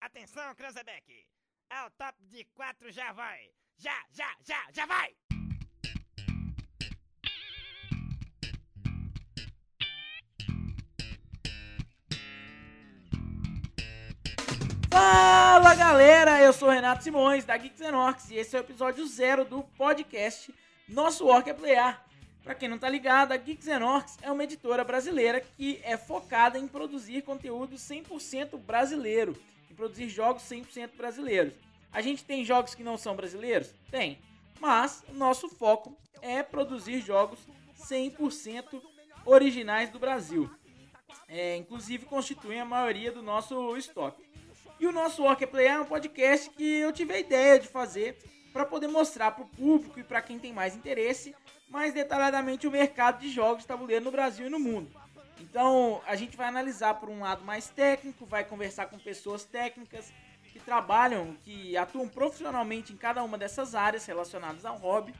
Atenção, 0.00 0.54
Cranzebeck! 0.54 1.26
Ao 1.68 1.90
top 1.90 2.24
de 2.26 2.44
quatro 2.54 2.88
já 2.92 3.12
vai! 3.12 3.50
Já, 3.76 4.04
já, 4.12 4.32
já, 4.46 4.66
já 4.72 4.86
vai! 4.86 5.12
Fala 14.88 15.74
galera, 15.74 16.40
eu 16.42 16.52
sou 16.52 16.70
Renato 16.70 17.02
Simões 17.02 17.44
da 17.44 17.56
Geeks 17.56 17.80
Enox 17.80 18.30
e 18.30 18.36
esse 18.36 18.56
é 18.56 18.60
o 18.60 18.62
episódio 18.62 19.04
zero 19.04 19.44
do 19.44 19.64
podcast 19.76 20.54
Nosso 20.88 21.26
Work 21.26 21.50
é 21.50 21.54
Playar. 21.54 22.06
Pra 22.44 22.54
quem 22.54 22.68
não 22.68 22.78
tá 22.78 22.88
ligado, 22.88 23.32
a 23.32 23.36
Geeks 23.36 23.66
Enox 23.66 24.16
é 24.22 24.30
uma 24.30 24.44
editora 24.44 24.84
brasileira 24.84 25.40
que 25.40 25.80
é 25.82 25.96
focada 25.96 26.56
em 26.56 26.68
produzir 26.68 27.22
conteúdo 27.22 27.74
100% 27.74 28.56
brasileiro, 28.58 29.36
produzir 29.78 30.08
jogos 30.08 30.42
100% 30.42 30.96
brasileiros. 30.96 31.54
A 31.92 32.02
gente 32.02 32.24
tem 32.24 32.44
jogos 32.44 32.74
que 32.74 32.82
não 32.82 32.98
são 32.98 33.14
brasileiros? 33.14 33.72
Tem, 33.92 34.18
mas 34.60 35.04
o 35.08 35.14
nosso 35.14 35.48
foco 35.48 35.96
é 36.20 36.42
produzir 36.42 37.00
jogos 37.00 37.38
100% 37.88 38.82
originais 39.24 39.88
do 39.88 40.00
Brasil. 40.00 40.50
É, 41.28 41.56
inclusive 41.56 42.06
constituem 42.06 42.60
a 42.60 42.64
maioria 42.64 43.12
do 43.12 43.22
nosso 43.22 43.76
estoque. 43.76 44.28
E 44.80 44.86
o 44.86 44.92
nosso 44.92 45.22
Work 45.22 45.44
é 45.44 45.46
Play 45.46 45.66
é 45.68 45.80
um 45.80 45.84
podcast 45.84 46.50
que 46.50 46.78
eu 46.78 46.92
tive 46.92 47.14
a 47.14 47.20
ideia 47.20 47.60
de 47.60 47.68
fazer 47.68 48.18
para 48.52 48.64
poder 48.64 48.88
mostrar 48.88 49.30
para 49.30 49.44
o 49.44 49.48
público 49.48 50.00
e 50.00 50.02
para 50.02 50.20
quem 50.20 50.38
tem 50.38 50.52
mais 50.52 50.74
interesse 50.74 51.34
mais 51.68 51.92
detalhadamente 51.92 52.66
o 52.66 52.70
mercado 52.70 53.20
de 53.20 53.28
jogos 53.28 53.62
de 53.62 53.68
tabuleiro 53.68 54.04
no 54.04 54.10
Brasil 54.10 54.46
e 54.46 54.50
no 54.50 54.58
mundo. 54.58 54.90
Então 55.40 56.00
a 56.06 56.16
gente 56.16 56.36
vai 56.36 56.48
analisar 56.48 56.94
por 56.94 57.08
um 57.08 57.20
lado 57.20 57.44
mais 57.44 57.68
técnico, 57.68 58.26
vai 58.26 58.44
conversar 58.44 58.86
com 58.86 58.98
pessoas 58.98 59.44
técnicas 59.44 60.12
que 60.52 60.58
trabalham, 60.58 61.36
que 61.44 61.76
atuam 61.76 62.08
profissionalmente 62.08 62.92
em 62.92 62.96
cada 62.96 63.22
uma 63.22 63.38
dessas 63.38 63.74
áreas 63.74 64.04
relacionadas 64.06 64.64
ao 64.64 64.76
hobby. 64.76 65.14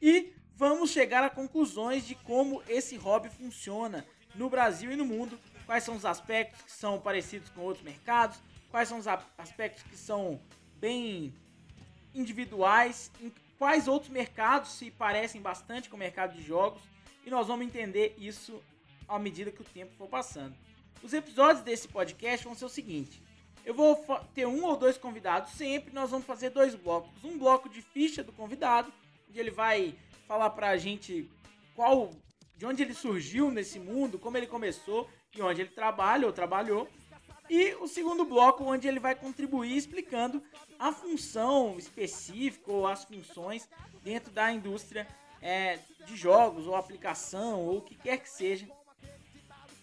E 0.00 0.32
vamos 0.56 0.90
chegar 0.90 1.22
a 1.22 1.30
conclusões 1.30 2.06
de 2.06 2.14
como 2.14 2.62
esse 2.68 2.96
hobby 2.96 3.28
funciona 3.28 4.04
no 4.34 4.48
Brasil 4.48 4.90
e 4.90 4.96
no 4.96 5.04
mundo, 5.04 5.38
quais 5.66 5.84
são 5.84 5.94
os 5.94 6.04
aspectos 6.04 6.62
que 6.62 6.72
são 6.72 7.00
parecidos 7.00 7.48
com 7.50 7.60
outros 7.60 7.84
mercados, 7.84 8.38
quais 8.70 8.88
são 8.88 8.98
os 8.98 9.06
aspectos 9.06 9.82
que 9.84 9.96
são 9.96 10.40
bem 10.76 11.34
individuais, 12.14 13.10
em 13.20 13.32
quais 13.58 13.86
outros 13.86 14.10
mercados 14.10 14.72
se 14.72 14.90
parecem 14.90 15.40
bastante 15.40 15.88
com 15.88 15.96
o 15.96 15.98
mercado 15.98 16.34
de 16.34 16.42
jogos, 16.42 16.82
e 17.24 17.30
nós 17.30 17.46
vamos 17.46 17.66
entender 17.66 18.14
isso 18.18 18.62
à 19.08 19.18
medida 19.18 19.50
que 19.50 19.62
o 19.62 19.64
tempo 19.64 19.92
for 19.96 20.08
passando. 20.08 20.54
Os 21.02 21.12
episódios 21.12 21.64
desse 21.64 21.88
podcast 21.88 22.44
vão 22.44 22.54
ser 22.54 22.64
o 22.64 22.68
seguinte: 22.68 23.22
eu 23.64 23.74
vou 23.74 23.96
ter 24.34 24.46
um 24.46 24.64
ou 24.64 24.76
dois 24.76 24.98
convidados 24.98 25.52
sempre, 25.52 25.94
nós 25.94 26.10
vamos 26.10 26.26
fazer 26.26 26.50
dois 26.50 26.74
blocos. 26.74 27.22
Um 27.24 27.38
bloco 27.38 27.68
de 27.68 27.80
ficha 27.80 28.22
do 28.22 28.32
convidado, 28.32 28.92
onde 29.28 29.38
ele 29.38 29.50
vai 29.50 29.94
falar 30.26 30.50
pra 30.50 30.76
gente 30.76 31.30
qual 31.74 32.10
de 32.56 32.66
onde 32.66 32.82
ele 32.82 32.94
surgiu 32.94 33.50
nesse 33.50 33.78
mundo, 33.78 34.18
como 34.18 34.36
ele 34.36 34.46
começou 34.46 35.08
e 35.34 35.42
onde 35.42 35.62
ele 35.62 35.70
trabalha 35.70 36.26
ou 36.26 36.32
trabalhou. 36.32 36.88
E 37.48 37.74
o 37.74 37.86
segundo 37.86 38.24
bloco, 38.24 38.64
onde 38.64 38.86
ele 38.88 39.00
vai 39.00 39.14
contribuir 39.14 39.76
explicando 39.76 40.42
a 40.78 40.92
função 40.92 41.76
específica 41.78 42.70
ou 42.70 42.86
as 42.86 43.04
funções 43.04 43.68
dentro 44.02 44.32
da 44.32 44.52
indústria 44.52 45.06
é, 45.40 45.78
de 46.06 46.16
jogos 46.16 46.66
ou 46.66 46.74
aplicação 46.74 47.60
ou 47.60 47.78
o 47.78 47.82
que 47.82 47.94
quer 47.94 48.18
que 48.18 48.28
seja. 48.28 48.68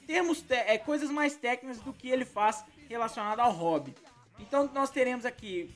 Temos 0.09 0.43
é, 0.49 0.75
coisas 0.79 1.11
mais 1.11 1.35
técnicas 1.35 1.79
do 1.81 1.93
que 1.93 2.09
ele 2.09 2.25
faz 2.25 2.65
relacionado 2.89 3.41
ao 3.41 3.51
hobby. 3.51 3.93
Então 4.39 4.67
nós 4.73 4.89
teremos 4.89 5.23
aqui 5.23 5.69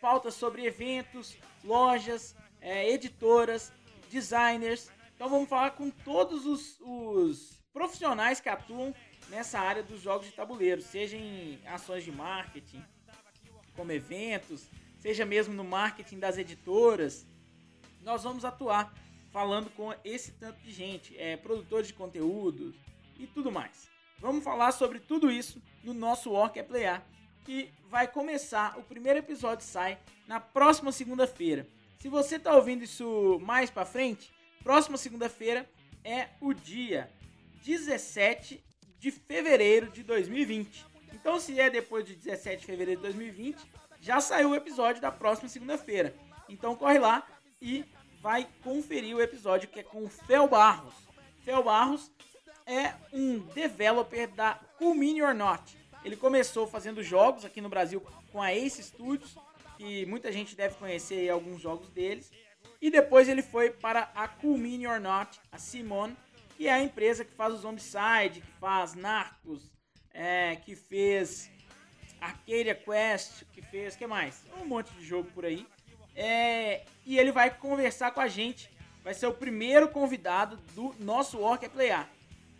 pautas 0.00 0.34
sobre 0.34 0.64
eventos, 0.64 1.36
lojas, 1.64 2.36
é, 2.60 2.88
editoras, 2.88 3.72
designers. 4.08 4.88
Então 5.16 5.28
vamos 5.28 5.48
falar 5.48 5.72
com 5.72 5.90
todos 5.90 6.46
os, 6.46 6.78
os 6.80 7.60
profissionais 7.72 8.38
que 8.38 8.48
atuam 8.48 8.94
nessa 9.28 9.58
área 9.58 9.82
dos 9.82 10.00
jogos 10.00 10.28
de 10.28 10.34
tabuleiro, 10.34 10.80
seja 10.80 11.16
em 11.16 11.58
ações 11.66 12.04
de 12.04 12.12
marketing, 12.12 12.84
como 13.74 13.90
eventos, 13.90 14.68
seja 15.00 15.26
mesmo 15.26 15.52
no 15.52 15.64
marketing 15.64 16.20
das 16.20 16.38
editoras. 16.38 17.26
Nós 18.02 18.22
vamos 18.22 18.44
atuar 18.44 18.94
falando 19.32 19.68
com 19.70 19.92
esse 20.04 20.30
tanto 20.30 20.60
de 20.60 20.70
gente, 20.70 21.18
é, 21.18 21.36
produtores 21.36 21.88
de 21.88 21.94
conteúdo 21.94 22.72
e 23.20 23.26
tudo 23.26 23.52
mais. 23.52 23.90
Vamos 24.18 24.44
falar 24.44 24.72
sobre 24.72 24.98
tudo 24.98 25.30
isso 25.30 25.62
no 25.82 25.94
nosso 25.94 26.32
Orc 26.32 26.58
é 26.58 26.62
Playar, 26.62 27.06
que 27.44 27.72
vai 27.88 28.06
começar, 28.06 28.78
o 28.78 28.82
primeiro 28.82 29.18
episódio 29.18 29.64
sai 29.64 29.98
na 30.26 30.38
próxima 30.38 30.92
segunda-feira. 30.92 31.66
Se 31.98 32.08
você 32.08 32.36
está 32.36 32.54
ouvindo 32.54 32.84
isso 32.84 33.38
mais 33.42 33.70
para 33.70 33.84
frente, 33.84 34.32
próxima 34.62 34.96
segunda-feira 34.96 35.68
é 36.04 36.28
o 36.40 36.52
dia 36.52 37.10
17 37.64 38.62
de 38.98 39.10
fevereiro 39.10 39.90
de 39.90 40.02
2020. 40.02 40.86
Então, 41.12 41.38
se 41.40 41.58
é 41.58 41.68
depois 41.68 42.04
de 42.04 42.14
17 42.14 42.60
de 42.60 42.66
fevereiro 42.66 43.00
de 43.00 43.06
2020, 43.08 43.58
já 44.00 44.20
saiu 44.20 44.50
o 44.50 44.54
episódio 44.54 45.02
da 45.02 45.10
próxima 45.10 45.48
segunda-feira. 45.48 46.14
Então, 46.48 46.76
corre 46.76 46.98
lá 46.98 47.26
e 47.60 47.84
vai 48.20 48.46
conferir 48.62 49.16
o 49.16 49.20
episódio 49.20 49.68
que 49.68 49.80
é 49.80 49.82
com 49.82 50.04
o 50.04 50.08
Fel 50.08 50.48
Barros. 50.48 50.94
Fel 51.44 51.62
Barros 51.62 52.10
é 52.70 52.94
um 53.12 53.40
developer 53.40 54.28
da 54.28 54.54
Cool 54.78 54.94
Mini 54.94 55.20
or 55.20 55.34
Not. 55.34 55.76
Ele 56.04 56.16
começou 56.16 56.68
fazendo 56.68 57.02
jogos 57.02 57.44
aqui 57.44 57.60
no 57.60 57.68
Brasil 57.68 58.00
com 58.30 58.40
a 58.40 58.54
Ace 58.54 58.80
Studios, 58.80 59.36
que 59.76 60.06
muita 60.06 60.30
gente 60.30 60.54
deve 60.54 60.76
conhecer 60.76 61.28
alguns 61.28 61.60
jogos 61.60 61.88
deles. 61.90 62.30
E 62.80 62.88
depois 62.88 63.28
ele 63.28 63.42
foi 63.42 63.70
para 63.70 64.10
a 64.14 64.28
Cool 64.28 64.56
Mini 64.56 64.86
or 64.86 65.00
Not, 65.00 65.40
a 65.50 65.58
Simone, 65.58 66.16
que 66.56 66.68
é 66.68 66.72
a 66.72 66.80
empresa 66.80 67.24
que 67.24 67.32
faz 67.32 67.54
o 67.54 67.56
Zombicide, 67.56 68.40
que 68.40 68.52
faz 68.60 68.94
Narcos, 68.94 69.68
é, 70.14 70.54
que 70.56 70.76
fez 70.76 71.50
Arcadia 72.20 72.74
Quest, 72.74 73.44
que 73.52 73.60
fez, 73.62 73.96
que 73.96 74.06
mais? 74.06 74.44
Um 74.62 74.64
monte 74.64 74.92
de 74.92 75.04
jogo 75.04 75.28
por 75.32 75.44
aí. 75.44 75.66
É, 76.14 76.84
e 77.04 77.18
ele 77.18 77.32
vai 77.32 77.50
conversar 77.50 78.12
com 78.12 78.20
a 78.20 78.28
gente, 78.28 78.70
vai 79.02 79.12
ser 79.12 79.26
o 79.26 79.34
primeiro 79.34 79.88
convidado 79.88 80.56
do 80.74 80.94
nosso 81.00 81.40
Orc 81.40 81.64
é 81.64 81.68
Playar. 81.68 82.08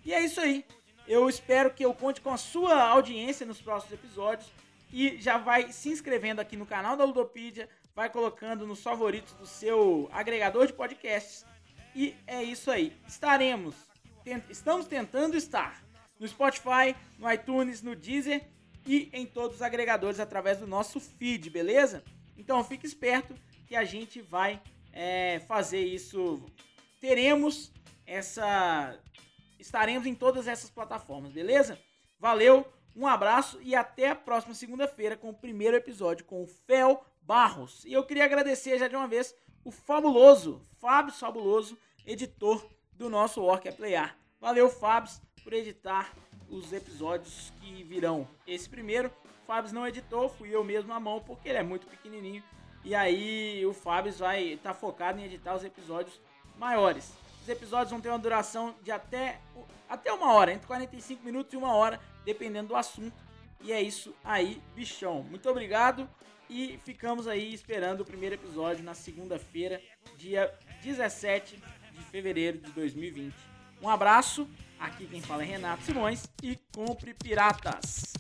E 0.05 0.13
é 0.13 0.25
isso 0.25 0.41
aí. 0.41 0.65
Eu 1.07 1.29
espero 1.29 1.73
que 1.73 1.85
eu 1.85 1.93
conte 1.93 2.21
com 2.21 2.31
a 2.31 2.37
sua 2.37 2.83
audiência 2.83 3.45
nos 3.45 3.61
próximos 3.61 3.95
episódios 3.95 4.51
e 4.93 5.19
já 5.21 5.39
vai 5.39 5.73
se 5.73 5.89
inscrevendo 5.89 6.41
aqui 6.41 6.57
no 6.57 6.67
canal 6.67 6.97
da 6.97 7.05
Ludopedia, 7.05 7.69
vai 7.95 8.09
colocando 8.11 8.67
nos 8.67 8.83
favoritos 8.83 9.33
do 9.35 9.47
seu 9.47 10.09
agregador 10.13 10.67
de 10.67 10.73
podcasts. 10.73 11.45
E 11.95 12.15
é 12.27 12.43
isso 12.43 12.71
aí. 12.71 12.97
Estaremos 13.07 13.91
estamos 14.49 14.87
tentando 14.87 15.37
estar 15.37 15.83
no 16.19 16.29
Spotify, 16.29 16.95
no 17.19 17.31
iTunes, 17.31 17.83
no 17.83 17.97
Deezer 17.97 18.43
e 18.87 19.09
em 19.13 19.27
todos 19.27 19.57
os 19.57 19.63
agregadores 19.63 20.21
através 20.21 20.59
do 20.59 20.67
nosso 20.67 21.01
feed, 21.01 21.49
beleza? 21.51 22.05
Então 22.37 22.63
fique 22.65 22.87
esperto 22.87 23.35
que 23.67 23.77
a 23.77 23.85
gente 23.85 24.21
vai 24.21 24.61
é, 24.93 25.41
fazer 25.47 25.81
isso. 25.81 26.45
Teremos 27.01 27.73
essa. 28.07 28.99
Estaremos 29.61 30.07
em 30.07 30.15
todas 30.15 30.49
essas 30.49 30.71
plataformas, 30.71 31.33
beleza? 31.33 31.79
Valeu, 32.19 32.67
um 32.97 33.07
abraço 33.07 33.61
e 33.63 33.75
até 33.75 34.09
a 34.09 34.17
próxima 34.17 34.55
segunda-feira 34.55 35.17
com 35.17 35.29
o 35.29 35.35
primeiro 35.35 35.77
episódio 35.77 36.25
com 36.25 36.43
o 36.43 36.47
Fel 36.47 37.05
Barros. 37.23 37.85
E 37.85 37.93
eu 37.93 38.05
queria 38.05 38.25
agradecer 38.25 38.79
já 38.79 38.89
de 38.89 38.97
uma 38.97 39.07
vez 39.07 39.35
o 39.63 39.71
fabuloso, 39.71 40.67
Fábio 40.81 41.13
Fabuloso, 41.13 41.79
editor 42.07 42.67
do 42.95 43.11
nosso 43.11 43.43
Orc 43.43 43.69
é 43.69 43.73
Playar. 43.73 44.17
Valeu, 44.41 44.71
Fábio, 44.71 45.13
por 45.45 45.53
editar 45.53 46.11
os 46.49 46.73
episódios 46.73 47.53
que 47.61 47.85
virão. 47.85 48.27
Esse 48.47 48.69
primeiro, 48.69 49.09
o 49.09 49.47
Fábio 49.47 49.75
não 49.75 49.87
editou, 49.87 50.29
fui 50.29 50.55
eu 50.55 50.65
mesmo 50.65 50.93
à 50.93 50.99
mão, 50.99 51.21
porque 51.21 51.49
ele 51.49 51.59
é 51.59 51.63
muito 51.63 51.87
pequenininho. 51.87 52.43
E 52.83 52.95
aí 52.95 53.65
o 53.67 53.75
Fábio 53.75 54.13
vai 54.15 54.55
estar 54.55 54.73
tá 54.73 54.75
focado 54.75 55.21
em 55.21 55.25
editar 55.25 55.55
os 55.55 55.65
episódios 55.65 56.19
maiores. 56.59 57.13
Os 57.43 57.49
episódios 57.49 57.91
vão 57.91 58.01
ter 58.01 58.09
uma 58.09 58.19
duração 58.19 58.75
de 58.83 58.91
até, 58.91 59.41
até 59.89 60.13
uma 60.13 60.33
hora, 60.33 60.53
entre 60.53 60.67
45 60.67 61.25
minutos 61.25 61.53
e 61.53 61.57
uma 61.57 61.75
hora, 61.75 62.01
dependendo 62.25 62.69
do 62.69 62.77
assunto. 62.77 63.17
E 63.63 63.73
é 63.73 63.81
isso 63.81 64.15
aí, 64.25 64.63
bichão. 64.75 65.23
Muito 65.23 65.49
obrigado 65.49 66.09
e 66.49 66.79
ficamos 66.85 67.29
aí 67.29 67.53
esperando 67.55 68.01
o 68.01 68.05
primeiro 68.05 68.35
episódio 68.35 68.83
na 68.83 68.95
segunda-feira, 68.95 69.81
dia 70.17 70.53
17 70.83 71.63
de 71.93 72.05
fevereiro 72.05 72.59
de 72.59 72.71
2020. 72.73 73.35
Um 73.83 73.89
abraço, 73.89 74.49
aqui 74.79 75.07
quem 75.07 75.23
fala 75.23 75.43
é 75.43 75.47
Renato 75.47 75.83
Simões 75.85 76.25
e 76.43 76.59
compre 76.75 77.15
piratas. 77.15 78.13